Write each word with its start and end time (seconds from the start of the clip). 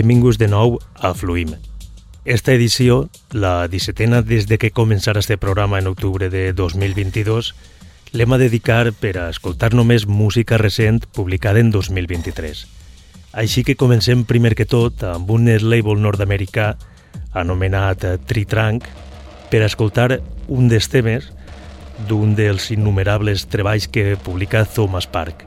benvinguts 0.00 0.38
de 0.38 0.48
nou 0.48 0.78
a 0.96 1.12
Fluim. 1.12 1.50
Esta 2.24 2.54
edició, 2.54 3.10
la 3.32 3.68
17a 3.68 4.22
des 4.24 4.46
de 4.48 4.56
que 4.56 4.72
començarà 4.72 5.20
este 5.20 5.36
programa 5.36 5.78
en 5.78 5.90
octubre 5.90 6.30
de 6.32 6.54
2022, 6.56 7.52
l'hem 8.16 8.32
a 8.32 8.38
dedicar 8.40 8.94
per 8.96 9.18
a 9.20 9.28
escoltar 9.28 9.74
només 9.76 10.06
música 10.08 10.56
recent 10.56 11.04
publicada 11.12 11.60
en 11.60 11.68
2023. 11.70 12.64
Així 13.36 13.60
que 13.62 13.76
comencem 13.76 14.24
primer 14.24 14.54
que 14.56 14.64
tot 14.64 15.04
amb 15.04 15.28
un 15.36 15.44
net 15.50 15.60
label 15.60 16.00
nord-americà 16.00 16.72
anomenat 17.36 18.06
Tritrank 18.24 18.88
per 19.52 19.60
a 19.60 19.68
escoltar 19.68 20.22
un 20.48 20.72
dels 20.72 20.88
temes 20.88 21.28
d'un 22.08 22.32
dels 22.38 22.70
innumerables 22.72 23.50
treballs 23.52 23.90
que 23.92 24.16
publica 24.16 24.64
Thomas 24.64 25.04
Park, 25.06 25.44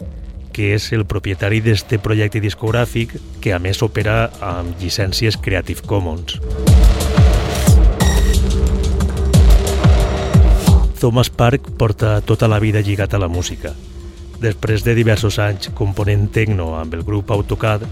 que 0.54 0.72
és 0.78 0.92
el 0.94 1.04
propietari 1.10 1.60
d'este 1.66 1.98
projecte 2.00 2.40
discogràfic 2.40 3.18
que 3.42 3.52
a 3.52 3.60
més 3.60 3.82
opera 3.84 4.30
amb 4.40 4.78
llicències 4.80 5.36
Creative 5.42 5.84
Commons. 5.90 6.38
Thomas 11.02 11.28
Park 11.30 11.74
porta 11.76 12.22
tota 12.22 12.48
la 12.48 12.62
vida 12.64 12.80
lligat 12.80 13.14
a 13.14 13.20
la 13.20 13.28
música. 13.28 13.74
Després 14.40 14.86
de 14.86 14.94
diversos 14.96 15.36
anys 15.42 15.74
component 15.76 16.30
techno 16.32 16.78
amb 16.80 16.94
el 16.96 17.04
grup 17.04 17.34
AutoCAD, 17.34 17.84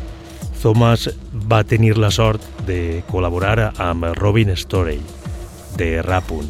Thomas 0.62 1.10
va 1.52 1.64
tenir 1.66 1.98
la 1.98 2.12
sort 2.14 2.46
de 2.68 3.02
col·laborar 3.10 3.74
amb 3.82 4.14
Robin 4.16 4.54
Storey, 4.56 5.02
de 5.76 6.02
Rapun. 6.06 6.48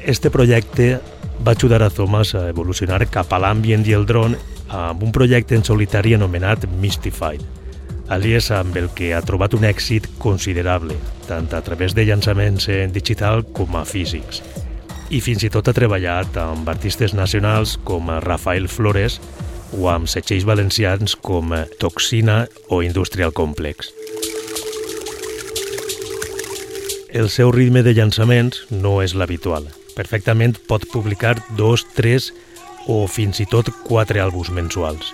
Este 0.00 0.30
projecte 0.30 1.00
va 1.40 1.52
ajudar 1.52 1.82
a 1.82 1.90
Thomas 1.90 2.34
a 2.34 2.48
evolucionar 2.50 3.06
cap 3.10 3.32
a 3.32 3.40
l'ambient 3.42 3.86
i 3.88 3.96
el 3.96 4.06
dron 4.06 4.36
amb 4.72 5.02
un 5.02 5.12
projecte 5.12 5.56
en 5.56 5.64
solitari 5.64 6.14
anomenat 6.14 6.66
Mystified, 6.80 7.42
alias 8.08 8.50
amb 8.50 8.76
el 8.76 8.88
que 8.96 9.12
ha 9.14 9.22
trobat 9.24 9.54
un 9.54 9.64
èxit 9.68 10.08
considerable, 10.18 10.96
tant 11.28 11.48
a 11.52 11.62
través 11.64 11.94
de 11.94 12.06
llançaments 12.08 12.68
en 12.68 12.92
digital 12.92 13.44
com 13.56 13.76
a 13.76 13.84
físics. 13.84 14.42
I 15.12 15.20
fins 15.20 15.44
i 15.44 15.50
tot 15.52 15.68
ha 15.68 15.76
treballat 15.76 16.36
amb 16.40 16.68
artistes 16.72 17.12
nacionals 17.12 17.76
com 17.84 18.08
Rafael 18.24 18.68
Flores 18.68 19.20
o 19.76 19.88
amb 19.92 20.08
setxells 20.08 20.48
valencians 20.48 21.16
com 21.16 21.52
Toxina 21.80 22.46
o 22.68 22.82
Industrial 22.82 23.32
Complex. 23.32 23.92
El 27.12 27.28
seu 27.28 27.52
ritme 27.52 27.82
de 27.84 27.92
llançaments 27.92 28.64
no 28.72 29.00
és 29.04 29.12
l'habitual. 29.12 29.68
Perfectament 29.96 30.56
pot 30.68 30.86
publicar 30.92 31.36
dos, 31.58 31.84
tres 31.96 32.32
o 32.88 33.04
fins 33.06 33.40
i 33.42 33.46
tot 33.46 33.68
quatre 33.84 34.22
àlbums 34.22 34.50
mensuals. 34.54 35.12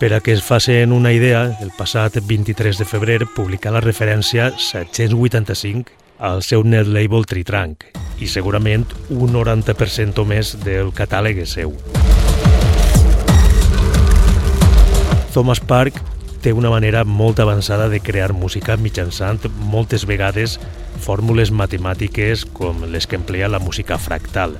Per 0.00 0.10
a 0.12 0.20
que 0.20 0.34
es 0.34 0.42
facin 0.42 0.92
una 0.92 1.12
idea, 1.14 1.46
el 1.62 1.70
passat 1.78 2.18
23 2.20 2.80
de 2.80 2.84
febrer 2.84 3.20
publicà 3.36 3.70
la 3.72 3.80
referència 3.80 4.50
785 4.58 6.02
al 6.18 6.42
seu 6.42 6.64
net 6.66 6.90
label 6.90 7.24
Tritrank 7.26 7.86
i 8.22 8.28
segurament 8.30 8.84
un 9.10 9.32
90% 9.34 10.22
o 10.22 10.26
més 10.28 10.54
del 10.64 10.92
catàleg 10.94 11.40
és 11.44 11.54
seu. 11.58 11.74
Thomas 15.34 15.58
Park 15.58 15.96
té 16.44 16.52
una 16.52 16.70
manera 16.70 17.02
molt 17.04 17.40
avançada 17.40 17.88
de 17.88 17.98
crear 17.98 18.34
música 18.36 18.76
mitjançant 18.76 19.40
moltes 19.72 20.04
vegades 20.06 20.58
fórmules 21.02 21.50
matemàtiques 21.50 22.46
com 22.54 22.86
les 22.86 23.06
que 23.06 23.16
emplea 23.16 23.48
la 23.48 23.58
música 23.58 23.98
fractal, 23.98 24.58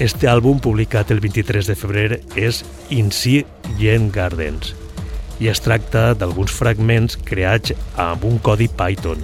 Este 0.00 0.30
àlbum, 0.32 0.62
publicat 0.64 1.10
el 1.12 1.18
23 1.20 1.66
de 1.68 1.74
febrer, 1.76 2.22
és 2.32 2.62
In 2.88 3.10
Sea 3.12 3.44
Yen 3.76 4.06
Gardens 4.08 4.72
i 5.40 5.48
es 5.52 5.60
tracta 5.60 6.14
d'alguns 6.16 6.52
fragments 6.56 7.18
creats 7.28 7.74
amb 8.00 8.24
un 8.28 8.38
codi 8.44 8.68
Python, 8.68 9.20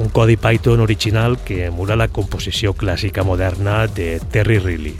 un 0.00 0.08
codi 0.16 0.36
Python 0.40 0.80
original 0.84 1.36
que 1.44 1.66
emula 1.68 1.96
la 1.96 2.08
composició 2.08 2.72
clàssica 2.72 3.24
moderna 3.24 3.82
de 3.86 4.16
Terry 4.32 4.58
Riley. 4.60 4.96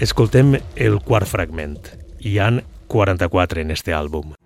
Escoltem 0.00 0.58
el 0.76 1.00
quart 1.04 1.28
fragment. 1.28 1.80
Hi 2.20 2.38
han 2.38 2.62
44 2.88 3.64
en 3.64 3.72
este 3.76 3.96
àlbum. 3.96 4.37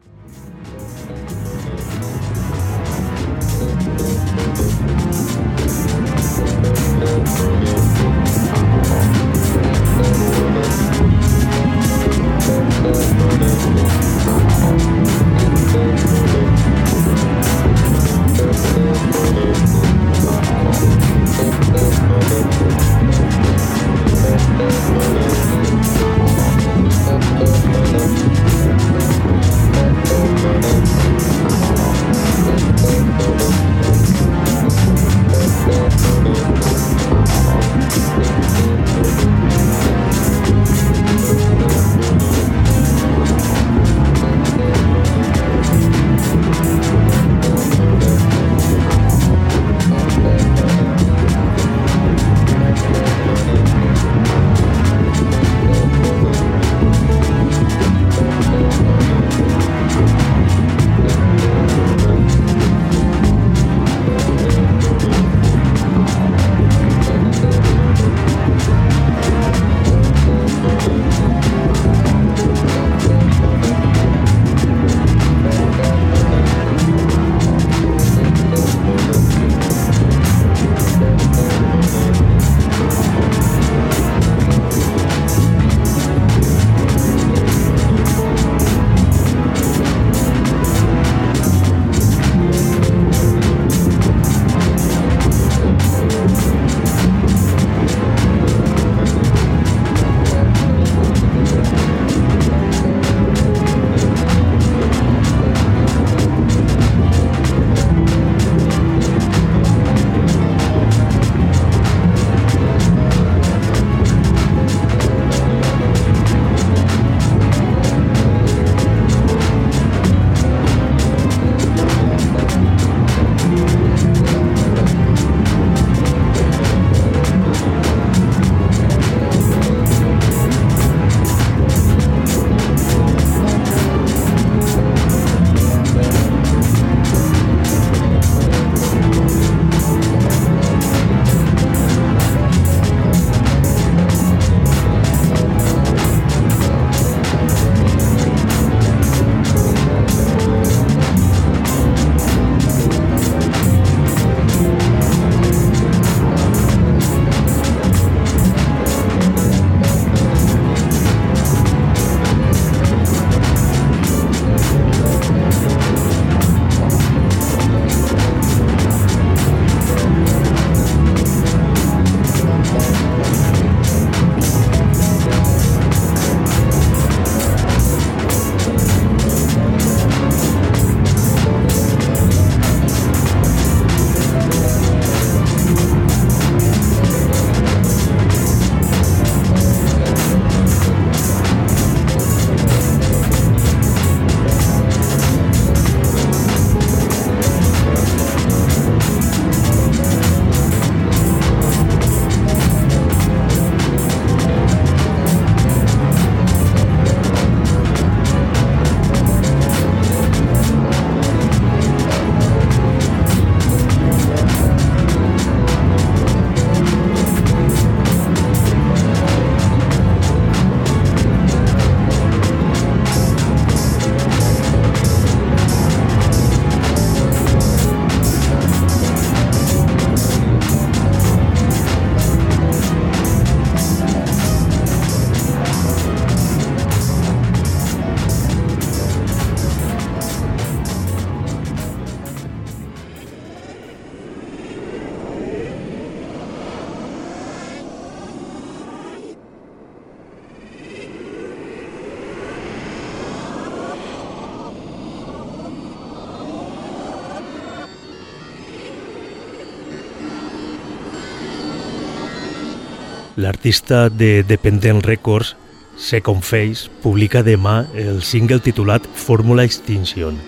L'artista 263.53 264.09
de 264.09 264.43
Dependent 264.43 265.03
Records, 265.05 265.57
Second 265.99 266.41
Face, 266.41 266.89
publica 267.03 267.43
demà 267.45 267.83
el 267.93 268.23
single 268.25 268.63
titulat 268.65 269.05
Fórmula 269.13 269.67
Extinction, 269.69 270.39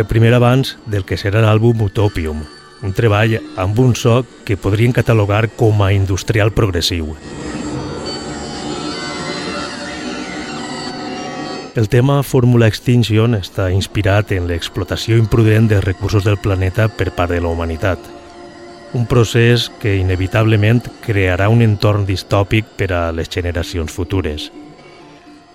el 0.00 0.06
primer 0.08 0.32
abans 0.32 0.78
del 0.88 1.04
que 1.04 1.18
serà 1.20 1.42
l'àlbum 1.44 1.82
Utopium, 1.84 2.38
un 2.80 2.94
treball 2.96 3.34
amb 3.60 3.82
un 3.84 3.92
so 3.92 4.22
que 4.48 4.56
podrien 4.56 4.96
catalogar 4.96 5.50
com 5.60 5.84
a 5.84 5.90
industrial 5.92 6.54
progressiu. 6.56 7.12
El 11.76 11.90
tema 11.92 12.22
Fórmula 12.22 12.72
Extinction 12.72 13.36
està 13.36 13.68
inspirat 13.68 14.32
en 14.32 14.48
l'explotació 14.48 15.20
imprudent 15.20 15.68
dels 15.68 15.84
recursos 15.84 16.24
del 16.24 16.40
planeta 16.40 16.88
per 16.88 17.10
part 17.12 17.36
de 17.36 17.42
la 17.44 17.52
humanitat. 17.52 18.00
Un 18.92 19.06
procés 19.06 19.68
que 19.80 19.96
inevitablement 19.96 20.82
crearà 21.04 21.48
un 21.48 21.62
entorn 21.62 22.06
distòpic 22.08 22.72
per 22.76 22.90
a 22.92 23.02
les 23.14 23.30
generacions 23.30 23.92
futures. 23.92 24.48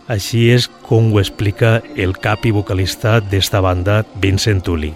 Així 0.08 0.46
és 0.54 0.70
com 0.88 1.12
ho 1.12 1.20
explica 1.20 1.82
el 1.96 2.16
cap 2.22 2.46
i 2.46 2.54
vocalista 2.56 3.18
d'esta 3.20 3.60
banda, 3.66 4.04
Vincent 4.22 4.64
Tully. 4.64 4.94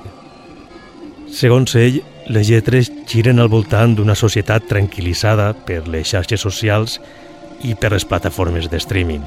Segons 1.33 1.75
ell, 1.75 1.99
les 2.29 2.47
lletres 2.49 2.91
giren 3.09 3.39
al 3.39 3.51
voltant 3.51 3.97
d'una 3.97 4.15
societat 4.15 4.69
tranquil·litzada 4.71 5.51
per 5.65 5.83
les 5.89 6.07
xarxes 6.13 6.41
socials 6.41 6.99
i 7.65 7.75
per 7.75 7.91
les 7.91 8.05
plataformes 8.07 8.69
de 8.71 8.79
streaming 8.79 9.25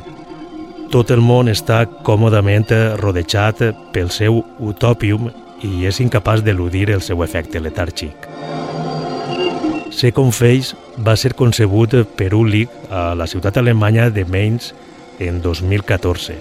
tot 0.92 1.08
el 1.14 1.22
món 1.24 1.48
està 1.48 1.78
còmodament 2.04 2.68
rodejat 3.00 3.62
pel 3.94 4.10
seu 4.12 4.42
utòpium 4.60 5.30
i 5.64 5.86
és 5.88 6.02
incapaç 6.04 6.44
d'eludir 6.44 6.90
el 6.92 7.00
seu 7.00 7.24
efecte 7.24 7.64
letàrgic. 7.64 8.31
Second 9.92 10.32
Face 10.32 10.74
va 11.04 11.14
ser 11.20 11.34
concebut 11.36 11.94
per 12.16 12.32
Ulrich 12.34 12.72
a 12.90 13.12
la 13.14 13.26
ciutat 13.28 13.58
alemanya 13.60 14.08
de 14.10 14.24
Mainz 14.24 14.72
en 15.20 15.42
2014, 15.44 16.38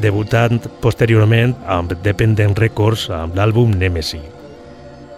debutant 0.00 0.60
posteriorment 0.84 1.56
amb 1.66 1.96
Dependent 2.04 2.54
Records 2.60 3.08
amb 3.10 3.34
l'àlbum 3.34 3.72
Nemesis. 3.80 4.22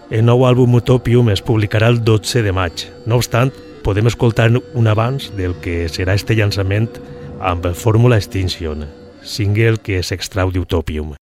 El 0.09 0.25
nou 0.25 0.47
àlbum 0.47 0.79
Utopium 0.79 1.29
es 1.29 1.43
publicarà 1.45 1.91
el 1.91 1.99
12 2.01 2.41
de 2.41 2.55
maig. 2.55 2.87
No 3.05 3.19
obstant, 3.19 3.51
podem 3.85 4.09
escoltar 4.09 4.49
un 4.49 4.87
abans 4.89 5.29
del 5.37 5.53
que 5.61 5.83
serà 5.91 6.15
este 6.17 6.33
llançament 6.33 6.89
amb 7.39 7.69
Fórmula 7.75 8.17
Extinction, 8.17 8.87
single 9.21 9.77
que 9.83 10.01
s'extrau 10.01 10.49
d'Utopium. 10.49 11.13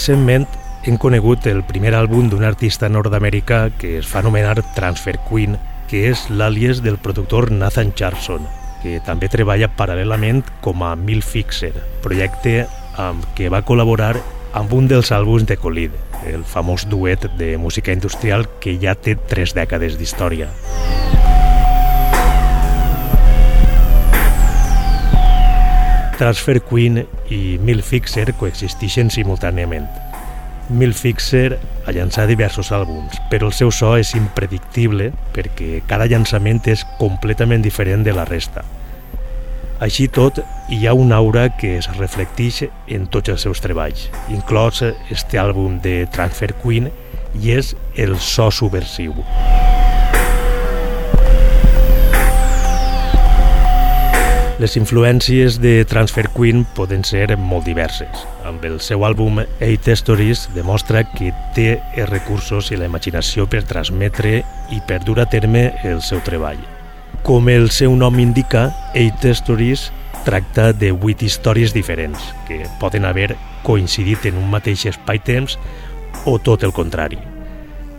Recentment 0.00 0.46
hem 0.88 0.94
conegut 0.96 1.44
el 1.50 1.58
primer 1.68 1.90
àlbum 1.92 2.30
d'un 2.32 2.46
artista 2.48 2.88
nord-americà 2.88 3.58
que 3.76 3.98
es 3.98 4.06
fa 4.08 4.22
anomenar 4.22 4.62
Transfer 4.72 5.18
Queen, 5.26 5.58
que 5.90 6.06
és 6.08 6.22
l'àlies 6.32 6.80
del 6.80 6.96
productor 6.96 7.50
Nathan 7.52 7.92
Charlson, 7.92 8.46
que 8.80 8.94
també 9.04 9.28
treballa 9.28 9.68
paral·lelament 9.76 10.40
com 10.64 10.86
a 10.88 10.94
Mill 10.96 11.20
Fixer, 11.20 11.74
projecte 12.00 12.62
amb 12.96 13.28
què 13.36 13.52
va 13.52 13.60
col·laborar 13.60 14.14
amb 14.56 14.72
un 14.72 14.88
dels 14.88 15.12
àlbums 15.12 15.44
de 15.44 15.60
Colid, 15.60 15.92
el 16.32 16.48
famós 16.48 16.88
duet 16.88 17.28
de 17.36 17.58
música 17.60 17.92
industrial 17.92 18.48
que 18.56 18.78
ja 18.80 18.96
té 18.96 19.18
tres 19.20 19.52
dècades 19.52 20.00
d'història. 20.00 20.48
Transfer 26.20 26.60
Queen 26.60 26.98
i 27.32 27.56
Mill 27.64 27.80
Fixer 27.80 28.34
coexisteixen 28.36 29.08
simultàniament. 29.08 29.86
Mill 30.68 30.92
Fixer 30.92 31.54
ha 31.56 31.94
llançat 31.96 32.28
diversos 32.28 32.68
àlbums, 32.76 33.16
però 33.32 33.48
el 33.48 33.56
seu 33.56 33.72
so 33.72 33.94
és 33.96 34.12
impredictible 34.18 35.08
perquè 35.32 35.80
cada 35.88 36.10
llançament 36.12 36.60
és 36.68 36.84
completament 37.00 37.64
diferent 37.64 38.04
de 38.04 38.12
la 38.12 38.28
resta. 38.28 38.66
Així 39.80 40.10
tot, 40.12 40.42
hi 40.68 40.84
ha 40.84 40.92
una 40.92 41.16
aura 41.24 41.48
que 41.56 41.78
es 41.78 41.88
reflecteix 41.96 42.66
en 42.68 43.08
tots 43.08 43.32
els 43.32 43.48
seus 43.48 43.64
treballs, 43.64 44.10
inclòs 44.28 44.84
este 45.08 45.40
àlbum 45.40 45.80
de 45.80 46.02
Transfer 46.12 46.52
Queen, 46.60 46.92
i 47.40 47.56
és 47.56 47.72
el 47.96 48.18
so 48.20 48.52
subversiu. 48.52 49.16
Les 54.60 54.76
influències 54.76 55.54
de 55.56 55.86
Transfer 55.88 56.26
Queen 56.34 56.66
poden 56.76 57.00
ser 57.00 57.32
molt 57.40 57.64
diverses. 57.64 58.26
Amb 58.44 58.66
el 58.68 58.74
seu 58.84 59.06
àlbum 59.08 59.38
Eight 59.40 59.88
Stories 59.96 60.42
demostra 60.52 61.00
que 61.14 61.30
té 61.56 61.78
els 61.94 62.10
recursos 62.10 62.68
i 62.68 62.76
la 62.76 62.90
imaginació 62.90 63.46
per 63.48 63.62
transmetre 63.64 64.34
i 64.68 64.82
per 64.84 64.98
dur 65.06 65.16
a 65.24 65.26
terme 65.32 65.70
el 65.88 66.02
seu 66.04 66.20
treball. 66.26 66.60
Com 67.24 67.48
el 67.48 67.70
seu 67.72 67.96
nom 67.96 68.20
indica, 68.20 68.66
Eight 68.92 69.24
Stories 69.40 69.88
tracta 70.28 70.74
de 70.76 70.92
vuit 70.92 71.24
històries 71.24 71.72
diferents 71.72 72.20
que 72.44 72.66
poden 72.84 73.08
haver 73.08 73.38
coincidit 73.64 74.28
en 74.28 74.36
un 74.44 74.52
mateix 74.52 74.84
espai-temps 74.92 75.56
o 76.28 76.36
tot 76.36 76.68
el 76.68 76.76
contrari. 76.76 77.16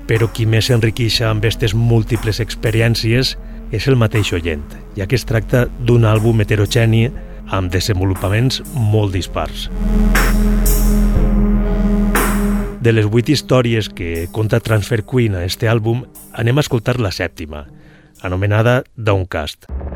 Però 0.06 0.30
qui 0.30 0.46
més 0.46 0.70
s'enriqueix 0.70 1.24
amb 1.25 1.41
aquestes 1.41 1.74
múltiples 1.74 2.38
experiències 2.38 3.34
és 3.72 3.88
el 3.88 3.98
mateix 4.00 4.34
oient, 4.36 4.66
ja 4.98 5.08
que 5.08 5.18
es 5.18 5.25
tracta 5.28 5.66
d'un 5.80 6.06
àlbum 6.08 6.44
heterogeni 6.44 7.08
amb 7.51 7.72
desenvolupaments 7.72 8.62
molt 8.75 9.16
dispars. 9.16 9.70
De 12.81 12.92
les 12.96 13.05
vuit 13.05 13.29
històries 13.29 13.92
que 13.94 14.27
conta 14.34 14.60
Transfer 14.60 15.03
Queen 15.05 15.38
a 15.38 15.46
este 15.46 15.70
àlbum, 15.70 16.03
anem 16.34 16.57
a 16.57 16.66
escoltar 16.66 16.98
la 17.00 17.14
sèptima, 17.14 17.68
anomenada 18.22 18.81
Downcast. 18.96 19.68
Downcast. 19.70 19.91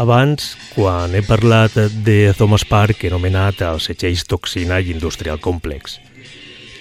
Abans, 0.00 0.56
quan 0.72 1.12
he 1.12 1.20
parlat 1.20 1.74
de 1.76 2.32
Thomas 2.32 2.62
Park, 2.64 3.02
he 3.04 3.10
nomenat 3.12 3.58
els 3.66 3.84
setxells 3.90 4.22
Toxina 4.24 4.78
i 4.80 4.94
Industrial 4.94 5.36
Complex. 5.44 5.98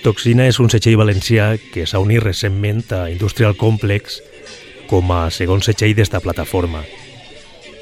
Toxina 0.05 0.45
és 0.47 0.55
un 0.63 0.69
setxell 0.71 0.95
valencià 1.01 1.49
que 1.73 1.83
s'ha 1.83 1.99
unit 1.99 2.23
recentment 2.23 2.85
a 2.95 3.09
Industrial 3.11 3.57
Complex 3.59 4.21
com 4.87 5.11
a 5.11 5.25
segon 5.35 5.59
setxell 5.59 5.97
d'esta 5.97 6.21
plataforma. 6.23 6.85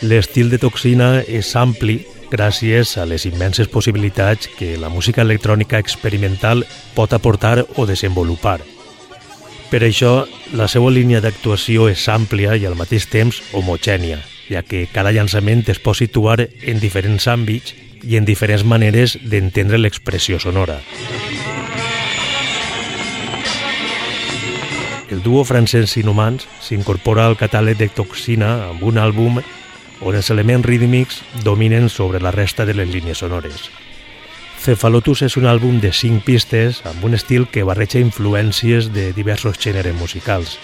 L'estil 0.02 0.50
de 0.50 0.58
Toxina 0.63 1.19
és 1.21 1.52
ampli 1.54 2.00
gràcies 2.32 2.95
a 2.97 3.06
les 3.06 3.28
immenses 3.30 3.69
possibilitats 3.69 4.50
que 4.58 4.71
la 4.82 4.89
música 4.89 5.21
electrònica 5.21 5.78
experimental 5.78 6.65
pot 6.95 7.13
aportar 7.13 7.62
o 7.76 7.86
desenvolupar. 7.86 8.58
Per 9.69 9.84
això, 9.86 10.26
la 10.58 10.65
seva 10.65 10.89
línia 10.89 11.21
d'actuació 11.21 11.91
és 11.93 12.08
àmplia 12.10 12.58
i 12.58 12.65
al 12.65 12.80
mateix 12.80 13.06
temps 13.13 13.43
homogènia, 13.54 14.17
ja 14.50 14.64
que 14.64 14.88
cada 14.92 15.12
llançament 15.12 15.66
es 15.70 15.80
pot 15.84 15.98
situar 16.00 16.40
en 16.42 16.80
diferents 16.80 17.28
àmbits 17.28 17.76
i 18.04 18.18
en 18.18 18.26
diferents 18.26 18.64
maneres 18.64 19.18
d'entendre 19.24 19.80
l'expressió 19.82 20.40
sonora. 20.40 20.80
El 25.10 25.24
duo 25.24 25.44
francès 25.48 25.96
Inhumans 25.98 26.48
s'incorpora 26.62 27.26
al 27.26 27.38
catàleg 27.40 27.80
de 27.80 27.88
Toxina 27.88 28.68
amb 28.68 28.84
un 28.84 29.00
àlbum 29.00 29.40
on 30.02 30.16
els 30.16 30.30
elements 30.30 30.66
rítmics 30.68 31.22
dominen 31.44 31.90
sobre 31.90 32.20
la 32.20 32.32
resta 32.32 32.66
de 32.66 32.76
les 32.76 32.90
línies 32.92 33.24
sonores. 33.24 33.70
Cephalotus 34.60 35.22
és 35.24 35.38
un 35.40 35.48
àlbum 35.48 35.80
de 35.80 35.94
cinc 35.96 36.26
pistes 36.28 36.82
amb 36.86 37.06
un 37.08 37.16
estil 37.16 37.48
que 37.48 37.64
barreja 37.64 38.02
influències 38.04 38.92
de 38.92 39.14
diversos 39.16 39.56
gèneres 39.64 39.96
musicals. 39.96 40.58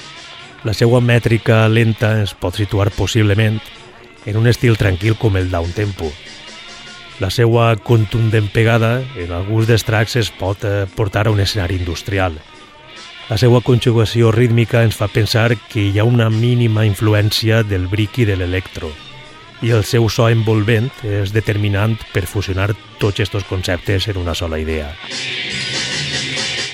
La 0.63 0.71
seva 0.71 1.01
mètrica 1.03 1.65
lenta 1.67 2.21
es 2.23 2.31
pot 2.39 2.55
situar 2.55 2.87
possiblement 2.95 3.59
en 4.25 4.37
un 4.39 4.47
estil 4.47 4.77
tranquil 4.79 5.17
com 5.19 5.35
el 5.35 5.49
downtempo. 5.51 6.07
La 7.19 7.29
seva 7.29 7.73
contundent 7.75 8.47
pegada 8.53 9.01
en 9.19 9.33
alguns 9.35 9.67
dels 9.67 9.83
tracks 9.83 10.15
es 10.21 10.31
pot 10.31 10.63
eh, 10.63 10.85
portar 10.95 11.27
a 11.27 11.33
un 11.35 11.43
escenari 11.43 11.75
industrial. 11.81 12.39
La 13.27 13.37
seva 13.39 13.59
conjugació 13.63 14.31
rítmica 14.31 14.83
ens 14.83 14.95
fa 14.95 15.09
pensar 15.11 15.53
que 15.69 15.83
hi 15.89 15.99
ha 15.99 16.07
una 16.07 16.29
mínima 16.31 16.87
influència 16.87 17.61
del 17.63 17.87
brick 17.91 18.23
i 18.23 18.27
de 18.27 18.35
l'electro, 18.39 18.91
i 19.63 19.71
el 19.71 19.83
seu 19.87 20.09
so 20.11 20.29
envolvent 20.31 20.89
és 21.07 21.31
determinant 21.35 21.95
per 22.11 22.25
fusionar 22.27 22.71
tots 22.99 23.19
aquests 23.23 23.47
conceptes 23.47 24.09
en 24.11 24.19
una 24.19 24.35
sola 24.35 24.59
idea. 24.59 24.91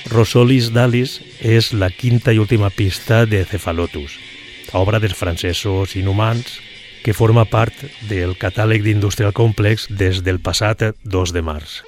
Rosolis 0.10 0.72
Dalis 0.74 1.20
és 1.42 1.72
la 1.74 1.90
quinta 1.90 2.34
i 2.34 2.40
última 2.40 2.70
pista 2.70 3.26
de 3.26 3.44
Cephalotus, 3.46 4.18
obra 4.74 5.00
dels 5.00 5.16
francesos 5.18 5.96
inhumans 5.96 6.60
que 7.04 7.16
forma 7.16 7.46
part 7.48 7.86
del 8.10 8.36
catàleg 8.38 8.84
d'Industrial 8.84 9.34
Complex 9.34 9.88
des 9.90 10.24
del 10.24 10.44
passat 10.44 10.92
2 11.04 11.34
de 11.34 11.42
març. 11.42 11.80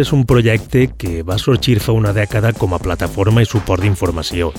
És 0.00 0.12
un 0.12 0.24
projecte 0.24 0.86
que 0.96 1.22
va 1.22 1.36
sorgir 1.38 1.78
fa 1.84 1.92
una 1.92 2.14
dècada 2.16 2.52
com 2.56 2.72
a 2.74 2.80
plataforma 2.80 3.42
i 3.44 3.48
suport 3.48 3.84
d'informació, 3.84 4.50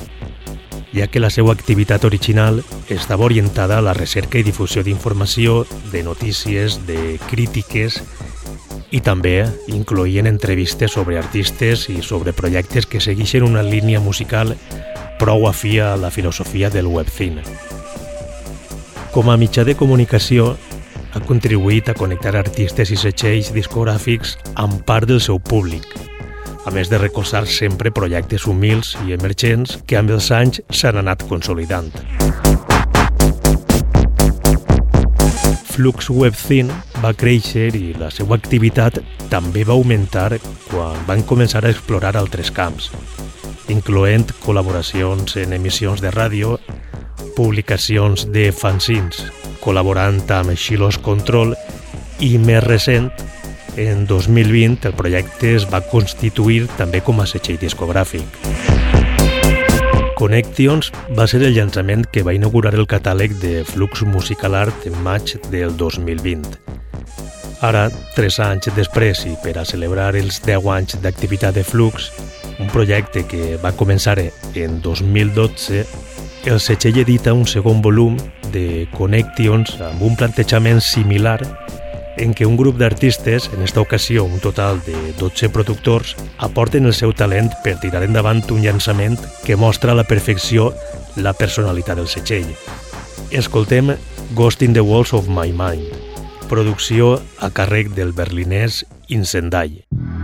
ja 0.93 1.07
que 1.07 1.21
la 1.23 1.31
seva 1.33 1.53
activitat 1.55 2.05
original 2.05 2.61
estava 2.89 3.25
orientada 3.25 3.77
a 3.79 3.85
la 3.85 3.95
recerca 3.97 4.37
i 4.39 4.45
difusió 4.45 4.83
d'informació, 4.83 5.65
de 5.91 6.03
notícies, 6.03 6.79
de 6.87 7.17
crítiques 7.29 8.01
i 8.91 9.01
també 9.01 9.45
incloïen 9.71 10.27
entrevistes 10.27 10.93
sobre 10.93 11.17
artistes 11.17 11.87
i 11.89 12.01
sobre 12.03 12.33
projectes 12.33 12.85
que 12.85 13.01
segueixen 13.01 13.47
una 13.47 13.63
línia 13.63 14.01
musical 14.03 14.55
prou 15.19 15.47
afia 15.47 15.93
a 15.93 15.97
la 15.97 16.11
filosofia 16.11 16.69
del 16.69 16.87
webzine. 16.87 17.43
Com 19.11 19.29
a 19.29 19.37
mitjà 19.37 19.65
de 19.67 19.75
comunicació, 19.75 20.55
ha 21.13 21.21
contribuït 21.27 21.89
a 21.91 21.95
connectar 21.97 22.35
artistes 22.39 22.91
i 22.93 22.97
setxells 22.99 23.51
discogràfics 23.55 24.37
amb 24.61 24.81
part 24.87 25.09
del 25.09 25.19
seu 25.23 25.39
públic, 25.39 25.85
a 26.65 26.71
més 26.71 26.91
de 26.91 26.99
recolzar 27.01 27.43
sempre 27.49 27.91
projectes 27.91 28.45
humils 28.47 28.93
i 29.07 29.15
emergents 29.17 29.79
que 29.87 29.97
amb 29.99 30.13
els 30.13 30.31
anys 30.31 30.61
s'han 30.69 31.01
anat 31.01 31.25
consolidant. 31.29 31.91
Flux 35.71 36.11
Webzine 36.11 36.75
va 37.01 37.13
créixer 37.17 37.71
i 37.79 37.93
la 37.97 38.11
seva 38.13 38.35
activitat 38.37 38.99
també 39.31 39.63
va 39.65 39.73
augmentar 39.73 40.35
quan 40.67 40.99
van 41.07 41.23
començar 41.25 41.63
a 41.65 41.71
explorar 41.71 42.13
altres 42.19 42.51
camps, 42.53 42.91
incloent 43.71 44.27
col·laboracions 44.43 45.39
en 45.41 45.55
emissions 45.57 46.03
de 46.03 46.11
ràdio, 46.13 46.57
publicacions 47.37 48.27
de 48.35 48.51
fanzins, 48.51 49.23
col·laborant 49.61 50.19
amb 50.35 50.55
Xilos 50.57 50.97
Control 50.99 51.55
i 52.19 52.37
més 52.41 52.63
recent, 52.65 53.11
en 53.77 54.05
2020 54.09 54.89
el 54.89 54.97
projecte 54.97 55.55
es 55.55 55.67
va 55.69 55.79
constituir 55.87 56.65
també 56.77 56.99
com 57.05 57.21
a 57.21 57.27
setxell 57.29 57.61
discogràfic. 57.61 58.25
Connections 60.19 60.91
va 61.17 61.25
ser 61.25 61.39
el 61.41 61.55
llançament 61.55 62.03
que 62.13 62.21
va 62.21 62.35
inaugurar 62.37 62.75
el 62.77 62.85
catàleg 62.85 63.39
de 63.41 63.63
Flux 63.65 64.03
Musical 64.05 64.53
Art 64.59 64.85
en 64.85 64.99
maig 65.01 65.33
del 65.49 65.73
2020. 65.79 66.59
Ara, 67.65 67.87
tres 68.15 68.39
anys 68.41 68.69
després 68.75 69.23
i 69.29 69.33
per 69.41 69.55
a 69.57 69.65
celebrar 69.65 70.11
els 70.17 70.39
10 70.45 70.69
anys 70.75 70.99
d'activitat 71.01 71.57
de 71.57 71.63
Flux, 71.65 72.11
un 72.61 72.69
projecte 72.69 73.23
que 73.25 73.57
va 73.61 73.73
començar 73.77 74.17
en 74.21 74.79
2012, 74.81 75.85
el 76.45 76.59
setxell 76.59 76.97
edita 77.03 77.33
un 77.37 77.45
segon 77.45 77.81
volum 77.85 78.17
de 78.51 78.87
Connections 78.95 79.75
amb 79.85 80.01
un 80.01 80.15
plantejament 80.17 80.81
similar 80.81 81.39
en 82.21 82.33
què 82.35 82.45
un 82.45 82.57
grup 82.59 82.77
d'artistes, 82.77 83.49
en 83.55 83.63
esta 83.63 83.81
ocasió 83.81 84.25
un 84.25 84.39
total 84.43 84.81
de 84.85 84.95
12 85.19 85.49
productors, 85.49 86.15
aporten 86.37 86.85
el 86.85 86.93
seu 86.93 87.13
talent 87.15 87.49
per 87.63 87.77
tirar 87.79 88.03
endavant 88.03 88.43
un 88.51 88.61
llançament 88.65 89.17
que 89.45 89.55
mostra 89.55 89.93
a 89.93 89.97
la 89.97 90.05
perfecció 90.05 90.71
la 91.15 91.33
personalitat 91.33 91.97
del 91.97 92.11
setxell. 92.11 92.51
Escoltem 93.31 93.95
Ghost 94.35 94.61
in 94.61 94.73
the 94.73 94.83
Walls 94.83 95.13
of 95.13 95.29
My 95.31 95.53
Mind, 95.55 95.87
producció 96.49 97.21
a 97.39 97.49
càrrec 97.49 97.95
del 97.95 98.11
berlinès 98.13 98.83
Incendai. 99.07 99.85
El 99.89 100.20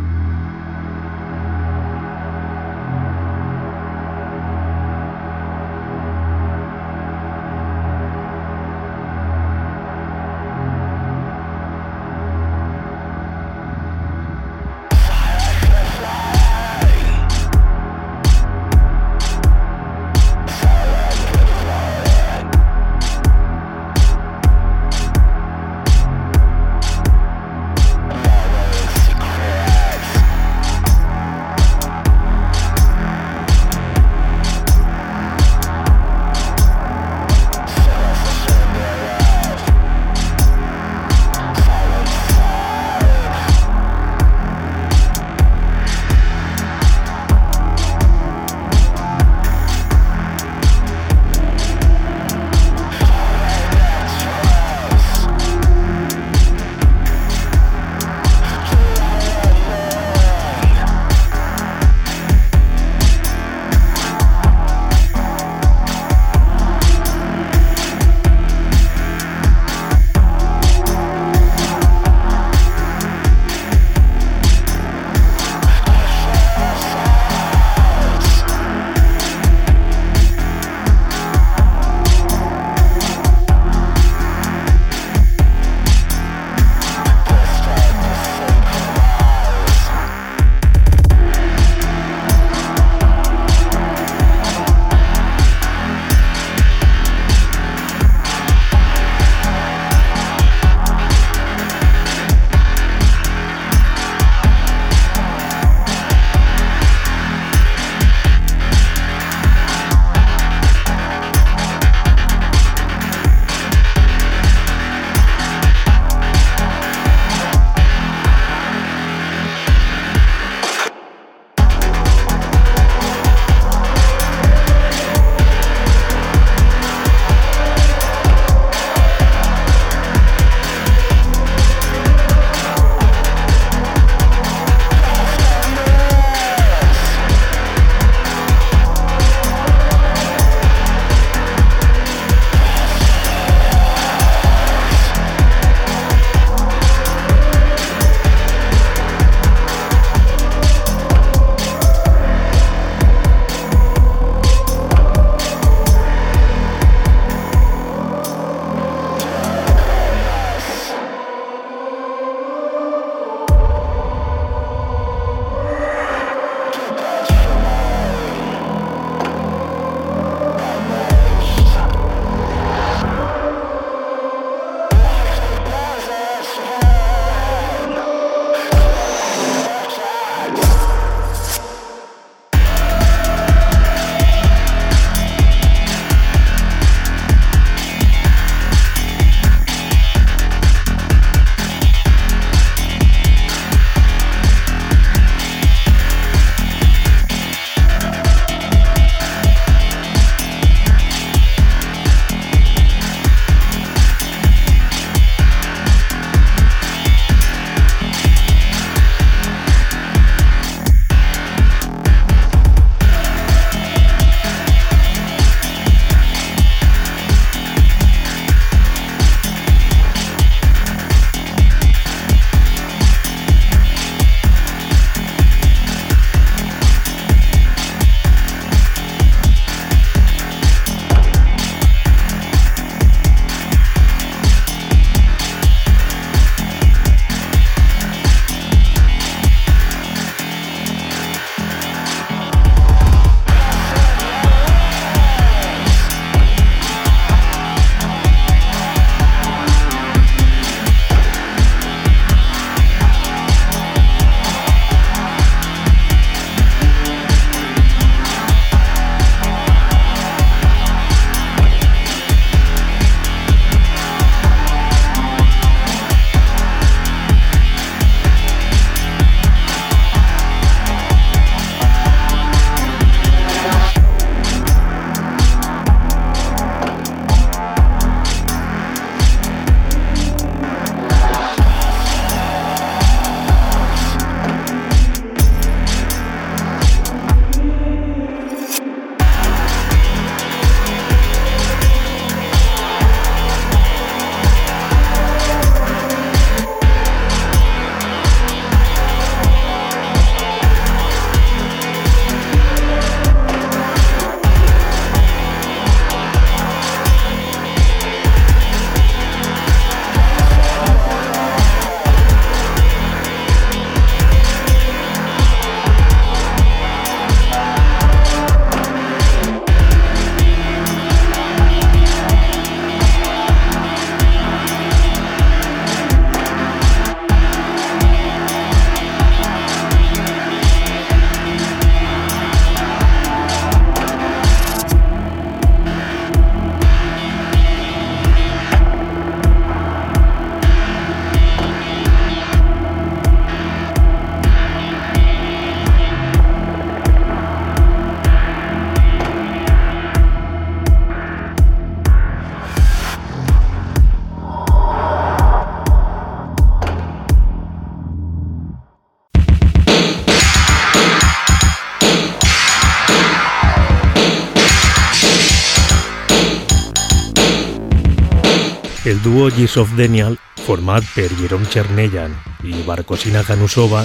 Years 369.56 369.78
of 369.78 369.94
Daniel, 369.96 370.36
format 370.66 371.06
per 371.16 371.30
Jerome 371.40 371.66
Chernellan 371.70 372.34
i 372.64 372.74
Barcosina 372.84 373.44
Ganusova, 373.48 374.02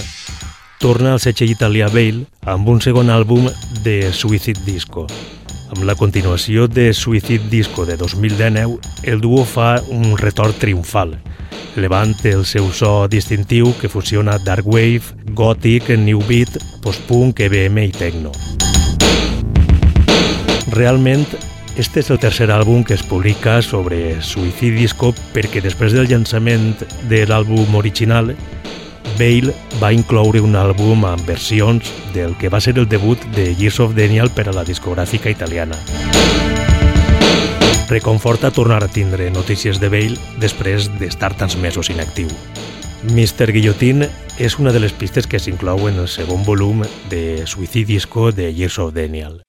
torna 0.78 1.12
al 1.12 1.20
setge 1.20 1.46
italià 1.48 1.88
Bale 1.90 2.26
amb 2.46 2.68
un 2.68 2.80
segon 2.84 3.10
àlbum 3.10 3.48
de 3.82 4.12
Suicide 4.12 4.62
Disco. 4.66 5.06
Amb 5.72 5.82
la 5.88 5.96
continuació 5.98 6.68
de 6.68 6.92
Suicide 6.92 7.48
Disco 7.50 7.86
de 7.88 7.96
2019, 7.96 8.78
el 9.02 9.20
duo 9.20 9.44
fa 9.44 9.80
un 9.88 10.18
retorn 10.20 10.54
triomfal, 10.60 11.16
levant 11.74 12.14
el 12.28 12.44
seu 12.46 12.68
so 12.70 13.08
distintiu 13.08 13.72
que 13.80 13.88
fusiona 13.88 14.38
dark 14.38 14.66
wave, 14.66 15.16
gothic, 15.32 15.88
new 15.96 16.22
beat, 16.28 16.60
post-punk, 16.82 17.40
EBM 17.40 17.88
i 17.88 17.90
techno. 17.90 18.30
Realment, 20.76 21.26
este 21.76 22.00
és 22.00 22.10
el 22.10 22.18
tercer 22.20 22.50
àlbum 22.52 22.84
que 22.84 22.94
es 22.94 23.02
publica 23.02 23.60
sobre 23.62 24.20
Suicide 24.20 24.76
Disco 24.76 25.12
perquè 25.32 25.62
després 25.64 25.94
del 25.96 26.08
llançament 26.10 26.82
de 27.08 27.22
l'àlbum 27.28 27.74
original 27.78 28.34
Bale 29.18 29.54
va 29.80 29.92
incloure 29.92 30.40
un 30.42 30.56
àlbum 30.56 31.04
amb 31.08 31.24
versions 31.28 31.92
del 32.14 32.36
que 32.40 32.50
va 32.52 32.60
ser 32.60 32.76
el 32.78 32.88
debut 32.88 33.20
de 33.36 33.52
Years 33.54 33.80
of 33.80 33.94
Daniel 33.96 34.30
per 34.30 34.48
a 34.48 34.56
la 34.56 34.64
discogràfica 34.64 35.30
italiana. 35.30 35.76
Reconforta 37.88 38.50
tornar 38.50 38.82
a 38.84 38.88
tindre 38.88 39.30
notícies 39.30 39.80
de 39.80 39.90
Bale 39.92 40.16
després 40.40 40.88
d'estar 40.98 41.34
tants 41.36 41.58
mesos 41.60 41.90
inactiu. 41.92 42.28
Mr. 43.12 43.52
Guillotín 43.52 44.06
és 44.38 44.58
una 44.58 44.72
de 44.72 44.80
les 44.80 44.92
pistes 44.96 45.26
que 45.26 45.40
s'inclou 45.42 45.88
en 45.90 46.00
el 46.00 46.08
segon 46.08 46.44
volum 46.46 46.86
de 47.10 47.44
Suicidisco 47.46 48.30
de 48.32 48.52
Years 48.54 48.78
of 48.78 48.94
Daniel. 48.94 49.42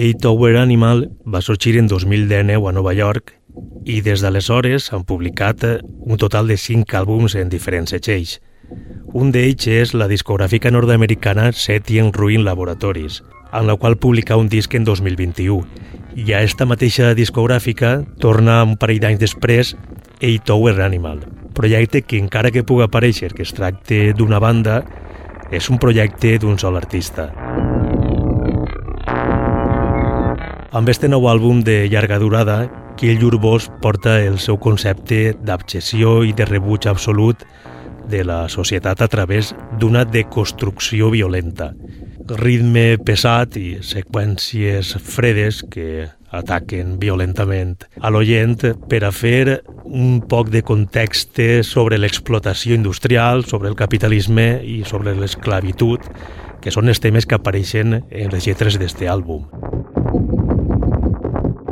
Eight 0.00 0.22
Tower 0.22 0.56
Animal 0.56 1.10
va 1.26 1.42
sorgir 1.42 1.76
en 1.76 1.86
2019 1.86 2.68
a 2.68 2.72
Nova 2.72 2.94
York 2.96 3.34
i 3.84 3.98
des 4.00 4.22
d'aleshores 4.24 4.86
han 4.96 5.02
publicat 5.04 5.66
un 5.84 6.16
total 6.16 6.48
de 6.48 6.56
5 6.56 6.96
àlbums 6.96 7.34
en 7.36 7.50
diferents 7.52 7.92
setxells. 7.92 8.38
Un 9.12 9.28
d'ells 9.34 9.66
és 9.68 9.92
la 9.92 10.08
discogràfica 10.08 10.72
nord-americana 10.72 11.50
Setien 11.52 12.14
Ruin 12.16 12.46
Laboratories, 12.46 13.20
amb 13.52 13.68
la 13.68 13.76
qual 13.76 13.98
publica 14.00 14.38
un 14.40 14.48
disc 14.48 14.72
en 14.72 14.88
2021. 14.88 15.66
I 16.16 16.32
a 16.32 16.40
esta 16.48 16.64
mateixa 16.64 17.12
discogràfica 17.12 17.98
torna 18.24 18.62
un 18.64 18.78
parell 18.80 19.02
d'anys 19.04 19.20
després 19.20 19.74
Eight 20.22 20.48
Tower 20.48 20.80
Animal, 20.80 21.26
projecte 21.52 22.00
que 22.00 22.16
encara 22.16 22.48
que 22.56 22.64
puga 22.64 22.88
aparèixer 22.88 23.34
que 23.34 23.44
es 23.44 23.52
tracte 23.52 24.14
d'una 24.16 24.40
banda, 24.40 24.80
és 25.52 25.68
un 25.68 25.76
projecte 25.76 26.38
d'un 26.40 26.56
sol 26.56 26.80
artista. 26.80 27.34
Amb 30.70 30.86
este 30.86 31.08
nou 31.10 31.24
àlbum 31.26 31.64
de 31.66 31.88
llarga 31.90 32.20
durada, 32.22 32.68
Kill 32.94 33.18
Your 33.18 33.40
Boss 33.42 33.66
porta 33.82 34.20
el 34.22 34.36
seu 34.38 34.54
concepte 34.62 35.32
d'abjecció 35.42 36.20
i 36.22 36.30
de 36.30 36.46
rebuig 36.46 36.86
absolut 36.86 37.42
de 38.06 38.20
la 38.22 38.44
societat 38.48 39.02
a 39.02 39.08
través 39.10 39.50
d'una 39.80 40.04
deconstrucció 40.06 41.10
violenta. 41.10 41.72
Ritme 42.38 43.00
pesat 43.02 43.58
i 43.58 43.80
seqüències 43.82 44.94
fredes 45.02 45.64
que 45.66 46.06
ataquen 46.30 47.00
violentament 47.02 47.74
a 47.98 48.14
l'oient 48.14 48.62
per 48.86 49.02
a 49.02 49.10
fer 49.10 49.64
un 49.82 50.20
poc 50.22 50.54
de 50.54 50.62
context 50.62 51.42
sobre 51.66 51.98
l'explotació 51.98 52.78
industrial, 52.78 53.42
sobre 53.42 53.74
el 53.74 53.74
capitalisme 53.74 54.60
i 54.62 54.84
sobre 54.86 55.18
l'esclavitud, 55.18 56.06
que 56.62 56.70
són 56.70 56.86
els 56.86 57.02
temes 57.02 57.26
que 57.26 57.40
apareixen 57.42 58.04
en 58.06 58.30
les 58.30 58.46
lletres 58.46 58.78
d'este 58.78 59.10
àlbum. 59.10 59.48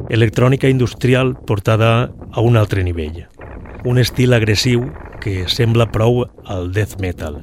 Electrònica 0.09 0.69
industrial 0.69 1.35
portada 1.47 2.11
a 2.33 2.41
un 2.41 2.57
altre 2.57 2.83
nivell. 2.83 3.27
Un 3.85 3.99
estil 4.01 4.33
agressiu 4.33 4.87
que 5.21 5.45
sembla 5.53 5.91
prou 5.93 6.25
al 6.47 6.73
death 6.73 6.97
metal. 7.03 7.43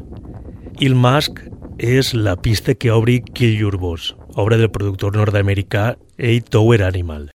Il 0.81 0.97
Mask 0.97 1.43
és 1.77 2.13
la 2.17 2.35
pista 2.41 2.73
que 2.73 2.89
obri 2.91 3.19
Kill 3.21 3.53
Your 3.59 3.77
Boss, 3.77 4.15
obra 4.33 4.57
del 4.57 4.73
productor 4.73 5.13
nord-americà 5.15 5.93
A 6.17 6.35
Tower 6.49 6.81
Animal. 6.83 7.34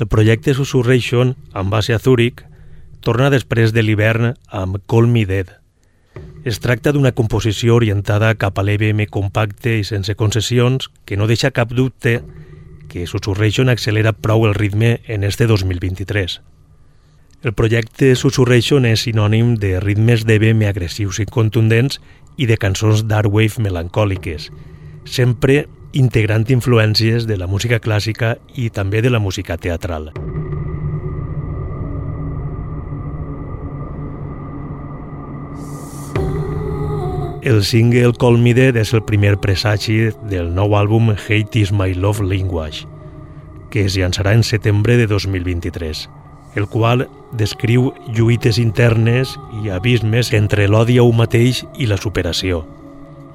El 0.00 0.08
projecte 0.08 0.54
Susurration, 0.54 1.34
amb 1.52 1.68
base 1.68 1.92
a 1.92 1.98
Zúrich, 2.00 2.40
torna 3.04 3.28
després 3.28 3.74
de 3.76 3.82
l'hivern 3.84 4.30
amb 4.48 4.78
Call 4.88 5.10
Me 5.12 5.26
Dead. 5.28 5.50
Es 6.48 6.56
tracta 6.64 6.94
d'una 6.96 7.12
composició 7.12 7.74
orientada 7.76 8.30
cap 8.40 8.56
a 8.56 8.64
l'EBM 8.64 9.04
compacte 9.12 9.74
i 9.76 9.84
sense 9.84 10.14
concessions 10.16 10.88
que 11.04 11.18
no 11.20 11.28
deixa 11.28 11.50
cap 11.52 11.74
dubte 11.76 12.22
que 12.88 13.04
Susurration 13.04 13.68
accelera 13.68 14.14
prou 14.16 14.46
el 14.48 14.56
ritme 14.56 15.02
en 15.04 15.22
este 15.22 15.44
2023. 15.46 16.40
El 17.44 17.52
projecte 17.52 18.14
Susurration 18.16 18.88
és 18.88 19.04
sinònim 19.04 19.52
de 19.60 19.74
ritmes 19.84 20.24
d'EBM 20.24 20.64
agressius 20.70 21.20
i 21.20 21.28
contundents 21.28 22.00
i 22.40 22.48
de 22.48 22.56
cançons 22.56 23.04
dark 23.04 23.28
wave 23.28 23.60
melancòliques, 23.60 24.48
sempre 25.04 25.66
integrant 25.92 26.46
influències 26.50 27.26
de 27.26 27.36
la 27.36 27.48
música 27.50 27.80
clàssica 27.82 28.36
i 28.54 28.70
també 28.70 29.02
de 29.02 29.10
la 29.10 29.18
música 29.18 29.56
teatral. 29.56 30.12
El 37.42 37.64
single 37.64 38.12
Call 38.20 38.36
Me 38.38 38.52
Dead 38.54 38.76
és 38.76 38.92
el 38.92 39.02
primer 39.02 39.38
presagi 39.40 40.10
del 40.28 40.50
nou 40.54 40.76
àlbum 40.76 41.14
Hate 41.16 41.58
is 41.58 41.72
my 41.72 41.94
love 41.94 42.20
language, 42.22 42.84
que 43.70 43.86
es 43.88 43.96
llançarà 43.96 44.34
en 44.36 44.44
setembre 44.44 44.98
de 45.00 45.06
2023, 45.08 46.04
el 46.54 46.68
qual 46.68 47.08
descriu 47.32 47.94
lluites 48.12 48.58
internes 48.60 49.38
i 49.64 49.72
abismes 49.72 50.34
entre 50.36 50.68
l'odi 50.68 50.98
a 51.00 51.06
un 51.06 51.16
mateix 51.16 51.64
i 51.78 51.88
la 51.88 51.96
superació. 51.96 52.66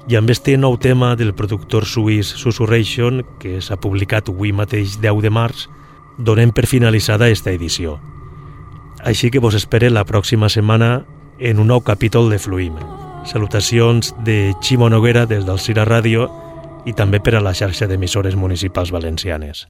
I 0.08 0.14
amb 0.14 0.30
este 0.30 0.54
nou 0.54 0.76
tema 0.78 1.16
del 1.18 1.32
productor 1.34 1.82
suís 1.84 2.28
Susurration, 2.38 3.24
que 3.42 3.58
s'ha 3.58 3.74
publicat 3.74 4.28
avui 4.30 4.52
mateix 4.54 5.00
10 5.02 5.18
de 5.24 5.32
març, 5.34 5.64
donem 6.16 6.52
per 6.54 6.68
finalitzada 6.70 7.26
esta 7.26 7.50
edició. 7.50 7.96
Així 9.02 9.32
que 9.34 9.42
vos 9.42 9.58
espere 9.58 9.90
la 9.90 10.06
pròxima 10.06 10.46
setmana 10.46 11.02
en 11.42 11.58
un 11.58 11.74
nou 11.74 11.82
capítol 11.82 12.30
de 12.30 12.38
Fluim. 12.38 12.78
Salutacions 13.26 14.14
de 14.22 14.54
Ximo 14.62 14.86
Noguera 14.88 15.26
des 15.26 15.42
del 15.42 15.58
Cira 15.58 15.82
Ràdio 15.84 16.30
i 16.86 16.94
també 16.94 17.18
per 17.18 17.34
a 17.34 17.42
la 17.42 17.54
xarxa 17.54 17.90
d'emissores 17.90 18.38
municipals 18.38 18.94
valencianes. 18.94 19.66